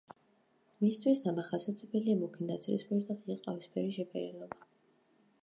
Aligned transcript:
მისთვის 0.85 1.21
დამახასიათებელია 1.25 2.15
მუქი 2.23 2.47
ნაცრისფერი 2.49 3.07
და 3.11 3.19
ღია 3.21 3.37
ყავისფერი 3.45 3.95
შეფერილობა. 4.01 4.65